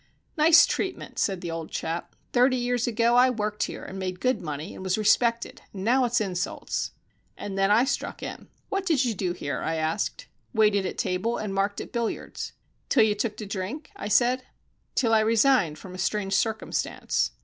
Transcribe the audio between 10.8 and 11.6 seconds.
at table and